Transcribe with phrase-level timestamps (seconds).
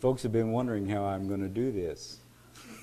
[0.00, 2.18] Folks have been wondering how I'm going to do this.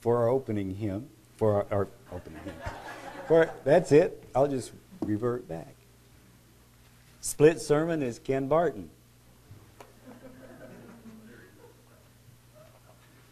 [0.00, 2.54] for our opening hymn, for our, our opening hymn.
[3.26, 4.22] For that's it.
[4.34, 5.74] I'll just revert back.
[7.20, 8.90] Split sermon is Ken Barton.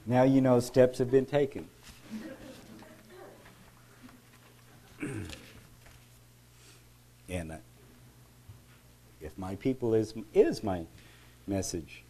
[0.06, 1.68] Now you know steps have been taken.
[7.28, 7.56] and uh,
[9.20, 10.84] if my people is is my
[11.46, 12.02] message.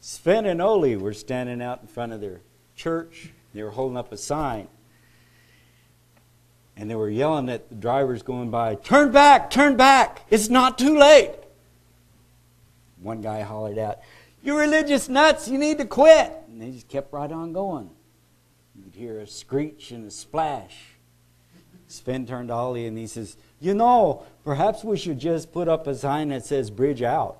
[0.00, 2.40] Sven and Oli were standing out in front of their
[2.74, 3.30] church.
[3.54, 4.68] They were holding up a sign.
[6.76, 10.78] And they were yelling at the drivers going by, Turn back, turn back, it's not
[10.78, 11.34] too late.
[13.02, 13.98] One guy hollered out,
[14.42, 16.32] You religious nuts, you need to quit.
[16.48, 17.90] And they just kept right on going.
[18.76, 20.76] You could hear a screech and a splash.
[21.88, 25.86] Sven turned to Ollie and he says, You know, perhaps we should just put up
[25.86, 27.38] a sign that says bridge out.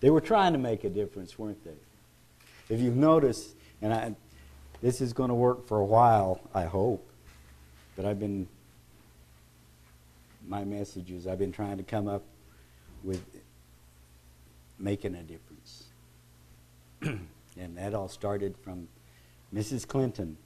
[0.00, 2.74] They were trying to make a difference, weren't they?
[2.74, 4.14] If you've noticed, and I,
[4.80, 7.08] this is going to work for a while, I hope,
[7.96, 8.46] but I've been,
[10.46, 12.22] my messages, I've been trying to come up
[13.02, 13.24] with
[14.78, 15.84] making a difference.
[17.02, 18.86] and that all started from
[19.54, 19.86] Mrs.
[19.86, 20.36] Clinton.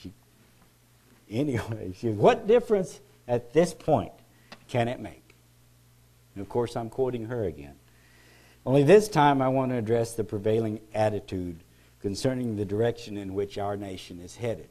[0.00, 0.12] She,
[1.30, 4.12] anyway, she, what difference at this point
[4.68, 5.34] can it make?
[6.34, 7.74] And of course, I'm quoting her again.
[8.66, 11.60] Only this time I want to address the prevailing attitude
[12.00, 14.68] concerning the direction in which our nation is headed.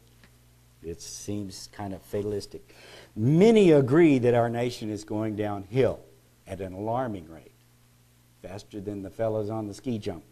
[0.81, 2.75] It seems kind of fatalistic.
[3.15, 5.99] Many agree that our nation is going downhill
[6.45, 7.53] at an alarming rate,
[8.41, 10.23] faster than the fellows on the ski jump.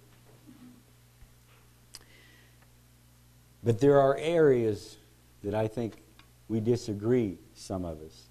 [3.64, 4.98] But there are areas
[5.44, 6.02] that I think
[6.48, 8.28] we disagree, some of us.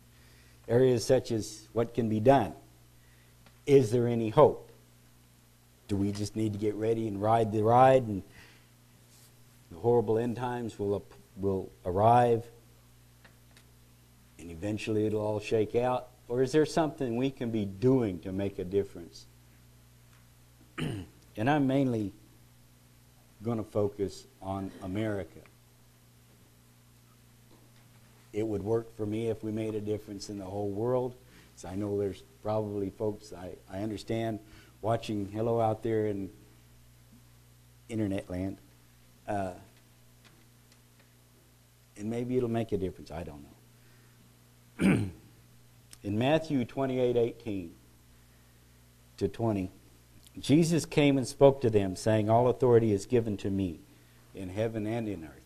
[0.69, 2.53] Areas such as what can be done
[3.67, 4.71] is there any hope?
[5.87, 8.23] Do we just need to get ready and ride the ride and
[9.71, 11.05] the horrible end times will,
[11.37, 12.45] will arrive
[14.41, 16.09] and eventually it'll all shake out?
[16.29, 19.27] Or is there something we can be doing to make a difference?
[20.79, 22.13] and I'm mainly
[23.43, 25.41] going to focus on America.
[28.33, 31.15] It would work for me if we made a difference in the whole world.
[31.57, 34.39] So I know there's probably folks I, I understand
[34.83, 36.31] watching hello out there in
[37.89, 38.59] internet land.
[39.27, 39.53] Uh,
[41.97, 43.11] and maybe it'll make a difference.
[43.11, 44.87] I don't know.
[46.03, 47.75] in Matthew 28 18
[49.19, 49.71] to 20,
[50.39, 53.81] Jesus came and spoke to them, saying, All authority is given to me
[54.35, 55.41] in heaven and in earth.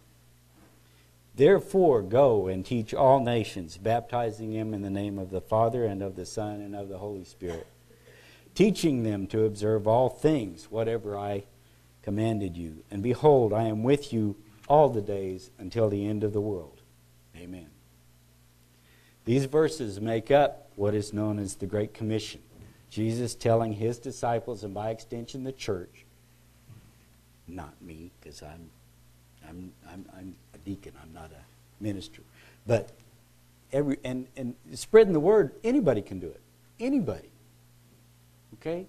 [1.36, 6.00] Therefore, go and teach all nations, baptizing them in the name of the Father and
[6.00, 7.66] of the Son and of the Holy Spirit,
[8.54, 11.44] teaching them to observe all things, whatever I
[12.02, 12.84] commanded you.
[12.90, 14.36] And behold, I am with you
[14.68, 16.82] all the days until the end of the world.
[17.36, 17.66] Amen.
[19.24, 22.42] These verses make up what is known as the Great Commission.
[22.94, 26.04] Jesus telling his disciples, and by extension the church,
[27.48, 28.70] not me, because I'm,
[29.48, 30.92] I'm, I'm, I'm a deacon.
[31.02, 32.22] I'm not a minister.
[32.68, 32.90] But
[33.72, 36.40] every and, and spreading the word, anybody can do it.
[36.78, 37.30] Anybody.
[38.60, 38.86] Okay?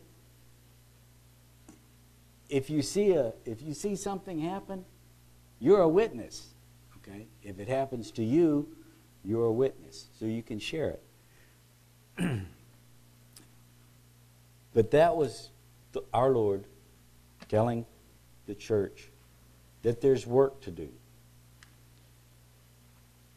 [2.47, 4.85] If you see a if you see something happen,
[5.59, 6.49] you're a witness.
[6.97, 7.25] Okay?
[7.41, 8.67] If it happens to you,
[9.23, 10.05] you're a witness.
[10.19, 10.95] So you can share
[12.19, 12.41] it.
[14.75, 15.49] but that was
[15.93, 16.65] the, our Lord
[17.47, 17.85] telling
[18.45, 19.09] the church
[19.81, 20.89] that there's work to do.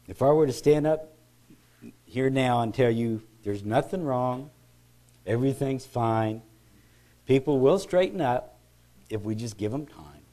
[0.07, 1.13] If I were to stand up
[2.03, 4.49] here now and tell you there's nothing wrong,
[5.25, 6.41] everything's fine,
[7.25, 8.59] people will straighten up
[9.09, 10.23] if we just give them time,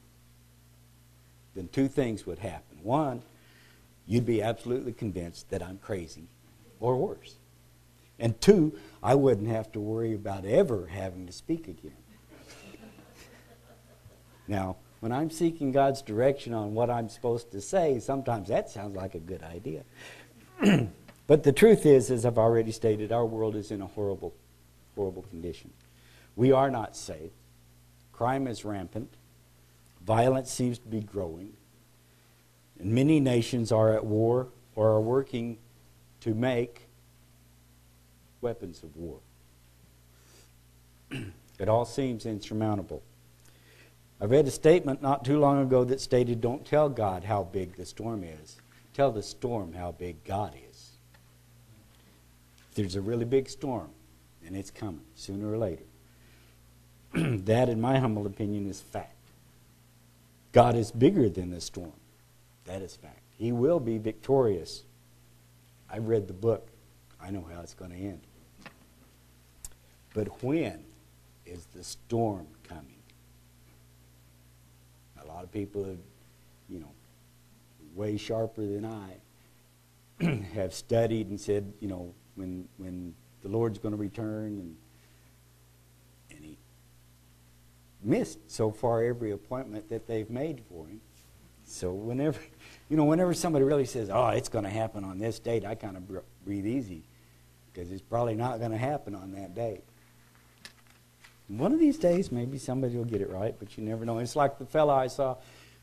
[1.55, 2.79] then two things would happen.
[2.83, 3.23] One,
[4.05, 6.27] you'd be absolutely convinced that I'm crazy
[6.81, 7.35] or worse.
[8.19, 11.97] And two, I wouldn't have to worry about ever having to speak again.
[14.47, 18.95] now, when I'm seeking God's direction on what I'm supposed to say, sometimes that sounds
[18.95, 19.83] like a good idea.
[21.27, 24.33] but the truth is, as I've already stated, our world is in a horrible,
[24.95, 25.71] horrible condition.
[26.35, 27.31] We are not safe.
[28.11, 29.13] Crime is rampant.
[30.03, 31.53] Violence seems to be growing.
[32.79, 35.59] And many nations are at war or are working
[36.21, 36.86] to make
[38.41, 39.19] weapons of war.
[41.59, 43.01] it all seems insurmountable.
[44.19, 47.75] I read a statement not too long ago that stated don't tell God how big
[47.75, 48.57] the storm is,
[48.93, 50.91] tell the storm how big God is.
[52.73, 53.89] There's a really big storm,
[54.45, 55.83] and it's coming sooner or later.
[57.13, 59.13] that, in my humble opinion, is fact.
[60.51, 61.93] God is bigger than the storm.
[62.65, 63.21] That is fact.
[63.37, 64.83] He will be victorious.
[65.89, 66.67] I read the book.
[67.21, 68.21] I know how it's going to end.
[70.17, 70.83] But when
[71.45, 73.03] is the storm coming?
[75.21, 75.95] A lot of people
[76.67, 76.89] you know,
[77.93, 80.25] way sharper than I,
[80.55, 84.75] have studied and said, you know, when when the Lord's going to return and
[86.31, 86.57] and he
[88.01, 90.99] missed so far every appointment that they've made for him.
[91.63, 92.39] So whenever
[92.89, 95.75] you know, whenever somebody really says, "Oh, it's going to happen on this date," I
[95.75, 96.07] kind of
[96.43, 97.03] breathe easy
[97.71, 99.83] because it's probably not going to happen on that date.
[101.47, 104.19] One of these days, maybe somebody will get it right, but you never know.
[104.19, 105.37] It's like the fella I saw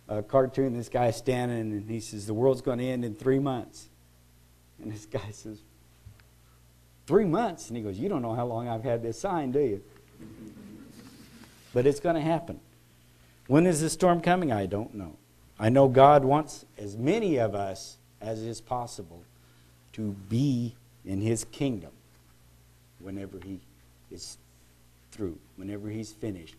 [0.08, 0.76] a cartoon.
[0.76, 3.88] This guy standing and he says, "The world's going to end in three months,"
[4.82, 5.58] and this guy says,
[7.06, 7.68] Three months.
[7.68, 9.82] And he goes, You don't know how long I've had this sign, do you?
[11.72, 12.60] But it's going to happen.
[13.46, 14.52] When is the storm coming?
[14.52, 15.16] I don't know.
[15.58, 19.22] I know God wants as many of us as is possible
[19.92, 20.74] to be
[21.04, 21.92] in His kingdom
[23.00, 23.60] whenever He
[24.10, 24.38] is
[25.14, 26.56] through, whenever He's finished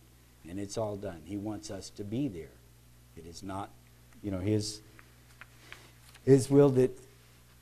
[0.50, 1.22] and it's all done.
[1.26, 2.54] He wants us to be there.
[3.18, 3.70] It is not,
[4.22, 4.82] you know, His,
[6.26, 6.98] his will that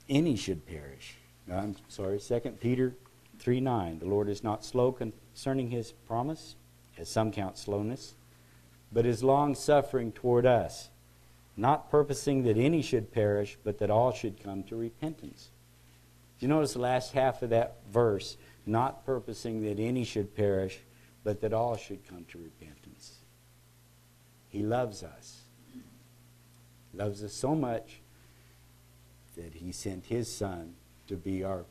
[0.10, 1.16] any should perish.
[1.52, 2.96] I'm sorry, 2 Peter
[3.40, 4.00] 3 9.
[4.00, 6.56] The Lord is not slow concerning his promise,
[6.98, 8.16] as some count slowness,
[8.92, 10.90] but is long suffering toward us,
[11.58, 15.50] not purposing that any should perish, but that all should come to repentance.
[16.40, 18.38] Do you notice the last half of that verse?
[18.66, 20.80] Not purposing that any should perish,
[21.24, 23.20] but that all should come to repentance.
[24.50, 25.42] He loves us.
[26.94, 28.02] Loves us so much
[29.36, 30.76] that he sent his son
[31.08, 31.66] to be our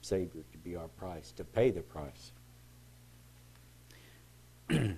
[0.00, 2.32] Savior, to be our price, to pay the price.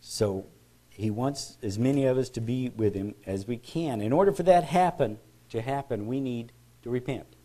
[0.00, 0.46] so
[0.88, 4.00] he wants as many of us to be with him as we can.
[4.00, 5.18] In order for that happen
[5.50, 6.52] to happen, we need
[6.82, 7.35] to repent.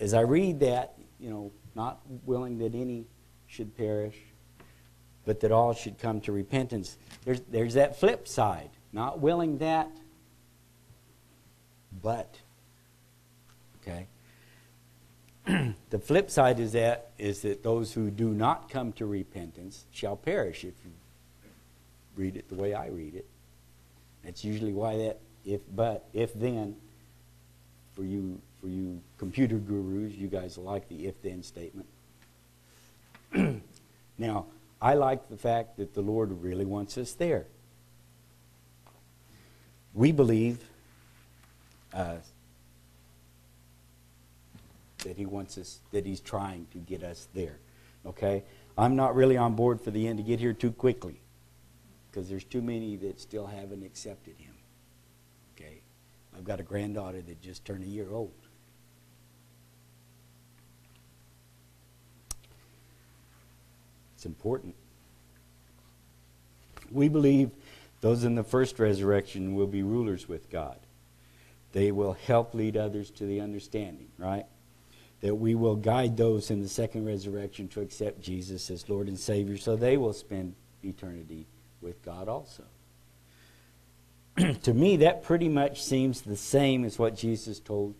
[0.00, 3.06] As I read that, you know, not willing that any
[3.46, 4.16] should perish,
[5.24, 6.96] but that all should come to repentance.
[7.24, 8.70] There's, there's that flip side.
[8.92, 9.90] Not willing that
[12.02, 12.38] but.
[13.82, 14.06] Okay?
[15.90, 20.16] the flip side is that is that those who do not come to repentance shall
[20.16, 20.92] perish if you
[22.16, 23.26] read it the way I read it.
[24.24, 26.76] That's usually why that if but if then
[27.92, 31.88] for you for you computer gurus, you guys like the if then statement.
[34.18, 34.46] now,
[34.82, 37.46] I like the fact that the Lord really wants us there.
[39.94, 40.58] We believe
[41.92, 42.16] uh,
[45.04, 47.58] that he wants us, that he's trying to get us there.
[48.06, 48.44] Okay?
[48.78, 51.20] I'm not really on board for the end to get here too quickly
[52.10, 54.54] because there's too many that still haven't accepted him.
[55.54, 55.80] Okay?
[56.36, 58.32] I've got a granddaughter that just turned a year old.
[64.20, 64.74] It's important.
[66.90, 67.52] We believe
[68.02, 70.76] those in the first resurrection will be rulers with God.
[71.72, 74.44] They will help lead others to the understanding, right?
[75.22, 79.18] That we will guide those in the second resurrection to accept Jesus as Lord and
[79.18, 81.46] Savior so they will spend eternity
[81.80, 82.64] with God also.
[84.64, 87.94] to me, that pretty much seems the same as what Jesus told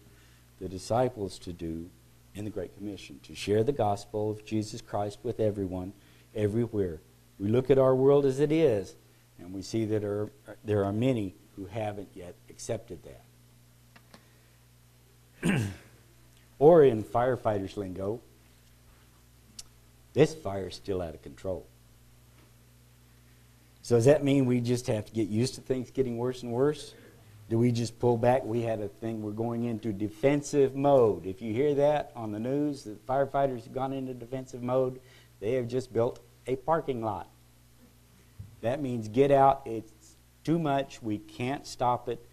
[0.60, 1.88] the disciples to do
[2.34, 5.92] in the Great Commission to share the gospel of Jesus Christ with everyone,
[6.34, 7.00] everywhere.
[7.38, 8.94] We look at our world as it is,
[9.38, 10.30] and we see that there are,
[10.64, 13.00] there are many who haven't yet accepted
[15.42, 15.60] that.
[16.58, 18.20] or in firefighters' lingo,
[20.12, 21.66] this fire is still out of control.
[23.82, 26.52] So does that mean we just have to get used to things getting worse and
[26.52, 26.94] worse?
[27.48, 28.44] Do we just pull back?
[28.44, 31.26] We had a thing, we're going into defensive mode.
[31.26, 35.00] If you hear that on the news, the firefighters have gone into defensive mode,
[35.40, 37.28] they have just built a parking lot.
[38.60, 42.24] That means get out, it's too much, we can't stop it,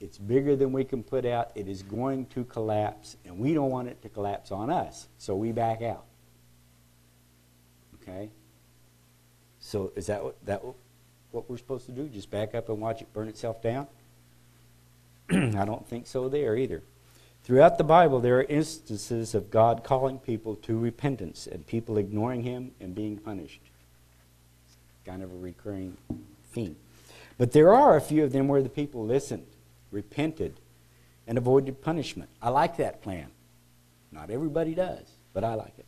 [0.00, 1.52] it's bigger than we can put out.
[1.54, 5.34] It is going to collapse, and we don't want it to collapse on us, so
[5.34, 6.04] we back out.
[8.02, 8.28] Okay?
[9.60, 10.62] So is that what, that
[11.30, 12.06] what we're supposed to do?
[12.08, 13.86] Just back up and watch it burn itself down?
[15.30, 16.82] I don't think so there either.
[17.44, 22.42] Throughout the Bible, there are instances of God calling people to repentance and people ignoring
[22.42, 23.60] Him and being punished.
[24.66, 25.98] It's kind of a recurring
[26.52, 26.76] theme.
[27.36, 29.46] But there are a few of them where the people listened,
[29.90, 30.58] repented,
[31.26, 32.30] and avoided punishment.
[32.40, 33.26] I like that plan.
[34.10, 35.86] Not everybody does, but I like it.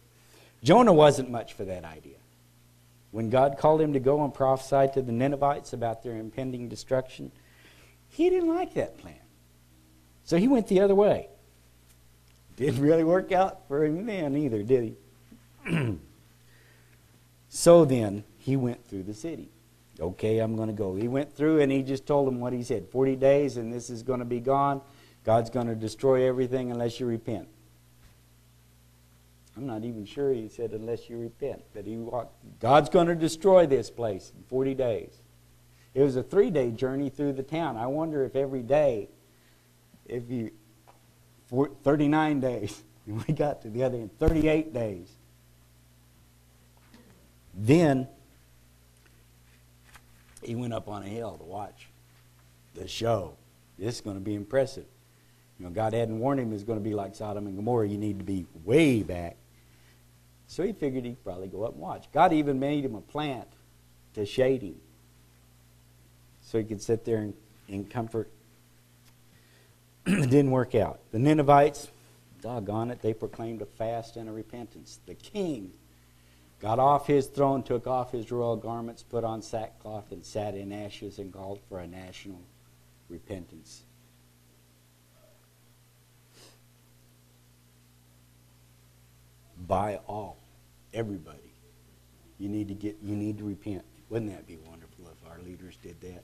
[0.62, 2.18] Jonah wasn't much for that idea.
[3.12, 7.32] When God called him to go and prophesy to the Ninevites about their impending destruction,
[8.10, 9.14] he didn't like that plan.
[10.24, 11.28] So he went the other way.
[12.56, 14.96] Didn't really work out for him then either, did
[15.66, 15.98] he?
[17.48, 19.50] so then, he went through the city.
[19.98, 20.94] Okay, I'm going to go.
[20.94, 23.90] He went through and he just told them what he said 40 days and this
[23.90, 24.80] is going to be gone.
[25.24, 27.48] God's going to destroy everything unless you repent.
[29.56, 31.62] I'm not even sure he said unless you repent.
[31.74, 35.22] That he walked, God's going to destroy this place in 40 days.
[35.94, 37.76] It was a three day journey through the town.
[37.76, 39.08] I wonder if every day,
[40.04, 40.52] if you,
[41.50, 45.08] 39 days, And we got to the other end, 38 days.
[47.54, 48.08] Then
[50.42, 51.88] he went up on a hill to watch
[52.74, 53.34] the show.
[53.78, 54.84] This is going to be impressive.
[55.58, 57.88] You know, God hadn't warned him it was going to be like Sodom and Gomorrah.
[57.88, 59.36] You need to be way back.
[60.48, 62.06] So he figured he'd probably go up and watch.
[62.12, 63.48] God even made him a plant
[64.14, 64.76] to shade him
[66.42, 67.34] so he could sit there in,
[67.68, 68.30] in comfort.
[70.24, 71.00] it didn't work out.
[71.12, 71.88] The Ninevites,
[72.40, 75.00] doggone it, they proclaimed a fast and a repentance.
[75.06, 75.72] The king
[76.60, 80.72] got off his throne, took off his royal garments, put on sackcloth, and sat in
[80.72, 82.40] ashes and called for a national
[83.08, 83.82] repentance.
[89.66, 90.38] by all,
[90.92, 91.52] everybody.
[92.38, 93.82] You need to get you need to repent.
[94.10, 96.22] Wouldn't that be wonderful if our leaders did that?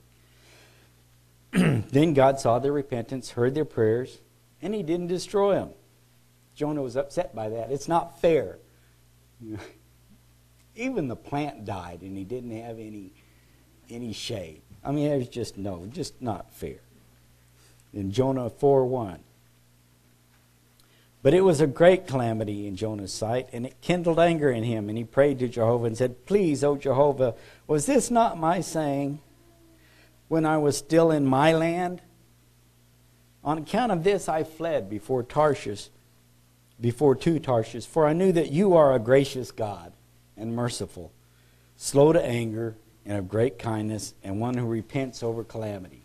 [1.91, 4.19] then God saw their repentance, heard their prayers,
[4.61, 5.69] and he didn't destroy them.
[6.55, 7.71] Jonah was upset by that.
[7.71, 8.57] It's not fair.
[10.75, 13.11] Even the plant died and he didn't have any
[13.89, 14.61] any shade.
[14.83, 16.79] I mean, it was just no, just not fair.
[17.93, 19.19] In Jonah 4 1.
[21.21, 24.89] But it was a great calamity in Jonah's sight, and it kindled anger in him.
[24.89, 29.19] And he prayed to Jehovah and said, Please, O Jehovah, was this not my saying
[30.33, 32.01] when I was still in my land?
[33.43, 35.89] On account of this I fled before Tarshish,
[36.81, 39.93] before two Tarshish, for I knew that you are a gracious God
[40.35, 41.11] and merciful,
[41.77, 42.75] slow to anger,
[43.05, 46.01] and of great kindness, and one who repents over calamity.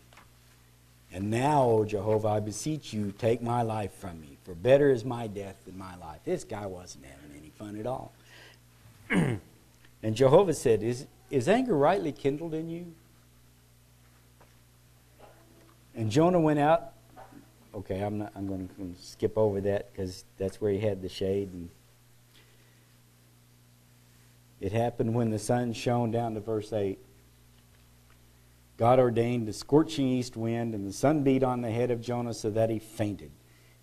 [1.11, 5.06] And now, O Jehovah, I beseech you, take my life from me, for better is
[5.06, 6.20] my death than my life.
[6.26, 8.12] This guy wasn't having any fun at all.
[9.08, 9.40] and
[10.14, 12.92] Jehovah said, is, is anger rightly kindled in you?
[15.99, 16.93] And Jonah went out.
[17.75, 21.09] Okay, I'm, not, I'm going to skip over that because that's where he had the
[21.09, 21.52] shade.
[21.52, 21.69] And
[24.61, 27.00] it happened when the sun shone down to verse 8
[28.76, 32.33] God ordained a scorching east wind, and the sun beat on the head of Jonah
[32.33, 33.33] so that he fainted.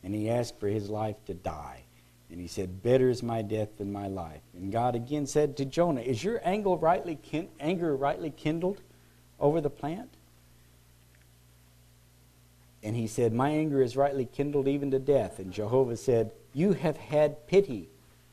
[0.01, 1.83] And he asked for his life to die.
[2.31, 4.41] And he said, Better is my death than my life.
[4.53, 7.19] And God again said to Jonah, Is your anger rightly,
[7.59, 8.79] anger rightly kindled
[9.37, 10.15] over the plant?
[12.85, 15.39] And he said, My anger is rightly kindled even to death.
[15.39, 17.89] And Jehovah said, You have had pity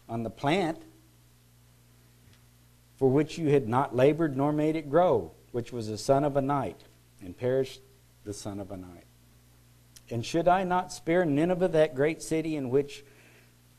[0.09, 0.83] on the plant
[2.97, 6.37] for which you had not labored nor made it grow which was the son of
[6.37, 6.83] a night,
[7.21, 7.83] and perished
[8.25, 9.05] the son of a night.
[10.11, 13.05] And should I not spare Nineveh, that great city in which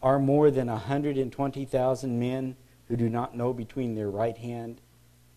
[0.02, 2.56] are more than a 120,000 men
[2.88, 4.82] who do not know between their right hand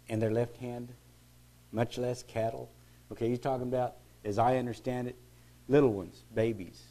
[0.08, 0.92] and their left hand,
[1.72, 2.70] much less cattle?
[3.10, 5.16] Okay, he's talking about, as I understand it,
[5.68, 6.82] little ones, babies,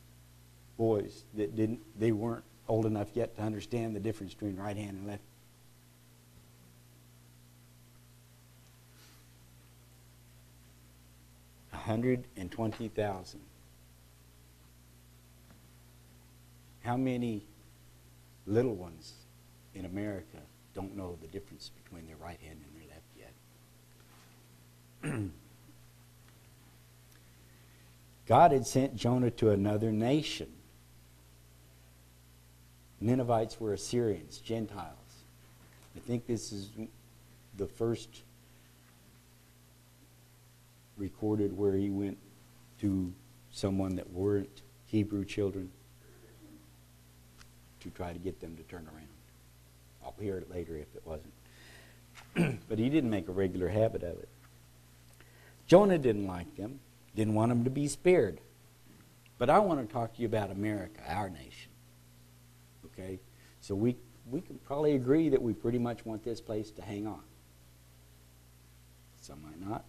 [0.78, 4.98] boys that didn't, they weren't old enough yet to understand the difference between right hand
[4.98, 5.22] and left
[11.86, 13.40] 120,000.
[16.84, 17.44] How many
[18.48, 19.14] little ones
[19.76, 20.38] in America
[20.74, 23.06] don't know the difference between their right hand and their left
[25.14, 25.32] yet?
[28.28, 30.48] God had sent Jonah to another nation.
[33.00, 34.96] Ninevites were Assyrians, Gentiles.
[35.96, 36.70] I think this is
[37.58, 38.24] the first
[40.98, 42.18] recorded where he went
[42.82, 43.14] to
[43.52, 45.70] someone that weren't Hebrew children
[47.82, 49.08] to try to get them to turn around.
[50.04, 52.60] I'll hear it later if it wasn't.
[52.70, 54.30] but he didn't make a regular habit of it.
[55.68, 56.80] Jonah didn't like them,
[57.16, 58.42] didn't want them to be spared.
[59.38, 61.72] But I want to talk to you about America, our nation.
[62.86, 63.20] Okay?
[63.62, 63.98] So we,
[64.30, 67.24] we can probably agree that we pretty much want this place to hang on.
[69.20, 69.84] some might not.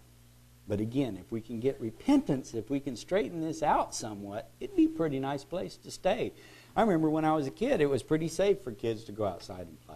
[0.67, 4.75] But again, if we can get repentance, if we can straighten this out somewhat, it'd
[4.75, 6.33] be a pretty nice place to stay.
[6.75, 9.25] I remember when I was a kid, it was pretty safe for kids to go
[9.25, 9.95] outside and play.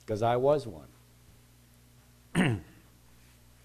[0.00, 0.88] Because I was one.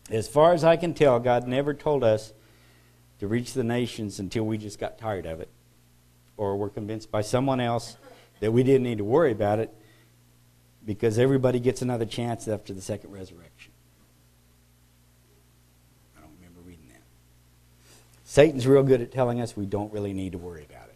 [0.10, 2.34] as far as I can tell, God never told us
[3.20, 5.50] to reach the nations until we just got tired of it
[6.36, 7.98] or were convinced by someone else
[8.40, 9.74] that we didn't need to worry about it
[10.86, 13.72] because everybody gets another chance after the second resurrection.
[16.18, 17.02] I don't remember reading that.
[18.26, 20.96] Satan's real good at telling us we don't really need to worry about it.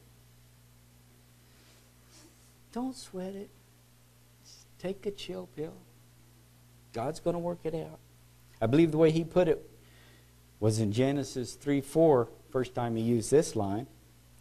[2.73, 3.49] Don't sweat it.
[4.79, 5.73] Take a chill pill.
[6.93, 7.99] God's going to work it out.
[8.61, 9.69] I believe the way he put it
[10.59, 13.87] was in Genesis 3 4, first time he used this line.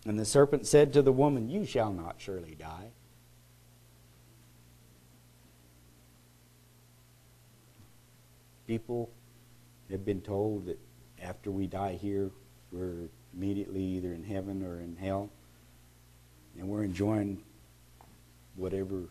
[0.06, 2.90] And the serpent said to the woman, You shall not surely die.
[8.66, 9.10] People
[9.90, 10.78] have been told that
[11.22, 12.30] after we die here,
[12.72, 15.30] we're immediately either in heaven or in hell.
[16.58, 17.42] And we're enjoying
[18.54, 19.04] whatever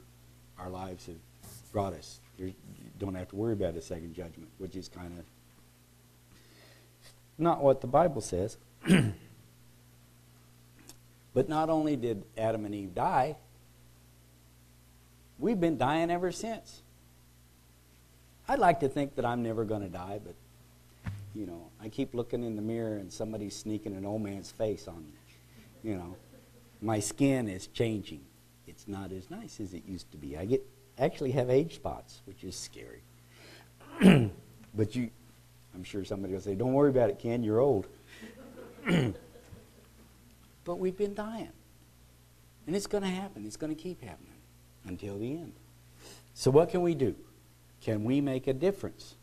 [0.57, 1.15] our lives have
[1.71, 2.19] brought us.
[2.37, 2.53] You
[2.99, 5.25] don't have to worry about a second judgment, which is kind of
[7.37, 8.57] not what the Bible says.
[11.33, 13.35] but not only did Adam and Eve die,
[15.39, 16.81] we've been dying ever since.
[18.47, 20.35] I'd like to think that I'm never going to die, but
[21.33, 24.87] you know, I keep looking in the mirror and somebody's sneaking an old man's face
[24.87, 25.11] on me.
[25.83, 26.15] You know,
[26.81, 28.21] my skin is changing.
[28.67, 30.37] It's not as nice as it used to be.
[30.37, 30.65] I get
[30.99, 33.01] actually have age spots, which is scary.
[34.75, 35.09] but you,
[35.73, 37.43] I'm sure somebody will say, "Don't worry about it, Ken.
[37.43, 37.87] You're old."
[40.63, 41.51] but we've been dying,
[42.67, 43.45] and it's going to happen.
[43.45, 44.31] It's going to keep happening
[44.85, 45.53] until the end.
[46.33, 47.15] So what can we do?
[47.81, 49.15] Can we make a difference?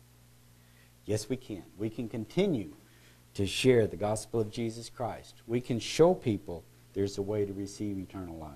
[1.05, 1.63] Yes, we can.
[1.77, 2.73] We can continue
[3.33, 5.35] to share the gospel of Jesus Christ.
[5.47, 8.51] We can show people there's a way to receive eternal life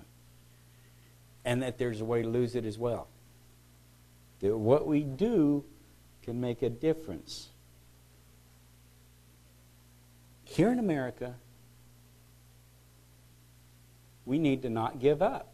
[1.48, 3.08] and that there's a way to lose it as well.
[4.40, 5.64] That what we do
[6.22, 7.48] can make a difference.
[10.44, 11.36] Here in America,
[14.26, 15.50] we need to not give up.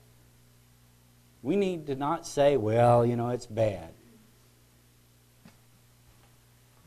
[1.45, 3.91] We need to not say, well, you know, it's bad.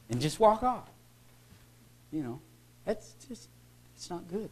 [0.09, 0.89] And just walk off.
[2.11, 2.41] You know,
[2.83, 3.47] that's just,
[3.95, 4.49] it's not good.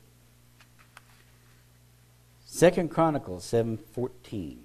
[2.56, 4.64] Second Chronicles 7:14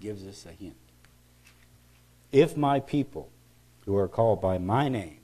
[0.00, 0.78] gives us a hint.
[2.30, 3.28] If my people
[3.84, 5.20] who are called by my name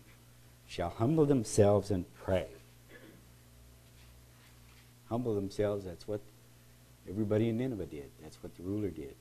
[0.66, 2.48] shall humble themselves and pray.
[5.08, 6.20] Humble themselves, that's what
[7.08, 8.10] everybody in Nineveh did.
[8.20, 9.16] That's what the ruler did.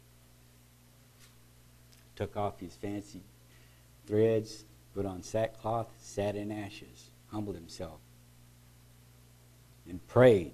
[2.17, 3.21] Took off his fancy
[4.07, 8.01] threads, put on sackcloth, sat in ashes, humbled himself,
[9.87, 10.51] and prayed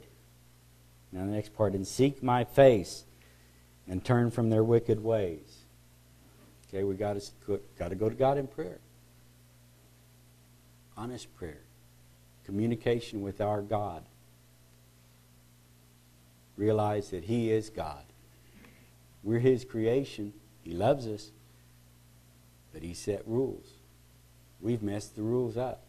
[1.14, 3.04] now, the next part, and seek my face
[3.88, 5.60] and turn from their wicked ways.
[6.68, 8.80] Okay, we got to got to go to God in prayer.
[10.98, 11.60] Honest prayer.
[12.46, 14.04] Communication with our God.
[16.58, 18.04] Realize that He is God.
[19.24, 20.34] We're His creation.
[20.64, 21.32] He loves us.
[22.74, 23.68] But He set rules.
[24.62, 25.84] We've messed the rules up.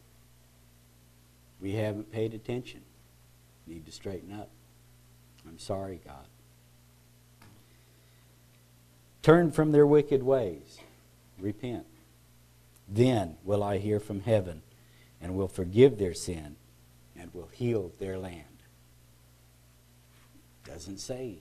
[1.61, 2.83] We haven't paid attention.
[3.67, 4.51] Need to straighten up.
[5.47, 6.27] I'm sorry, God.
[9.23, 10.79] Turn from their wicked ways.
[11.39, 11.87] Repent.
[12.89, 14.63] Then will I hear from heaven
[15.21, 16.57] and will forgive their sin
[17.19, 18.45] and will heal their land.
[20.65, 21.39] Doesn't say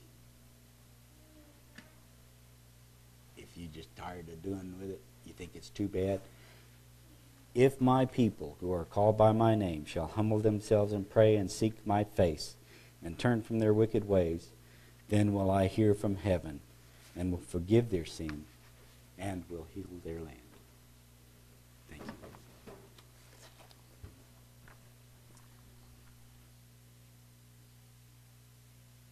[3.36, 6.20] if you're just tired of doing with it, you think it's too bad.
[7.54, 11.50] If my people who are called by my name shall humble themselves and pray and
[11.50, 12.56] seek my face
[13.04, 14.48] and turn from their wicked ways,
[15.10, 16.60] then will I hear from heaven
[17.14, 18.44] and will forgive their sin
[19.18, 20.43] and will heal their land.